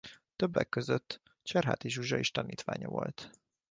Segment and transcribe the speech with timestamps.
[0.35, 3.31] Többek között Cserháti Zsuzsa is tanítványa volt.